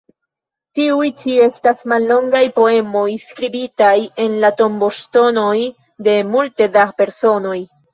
Tiuj 0.77 1.09
ĉi 1.23 1.35
estas 1.47 1.83
mallongaj 1.93 2.41
poemoj 2.57 3.05
skribitaj 3.27 3.93
en 4.27 4.41
la 4.47 4.55
tomboŝtonoj 4.65 5.57
de 6.11 6.21
multe 6.37 6.75
da 6.77 6.93
personoj. 7.01 7.59